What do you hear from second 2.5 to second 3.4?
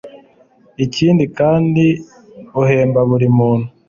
uhemba buri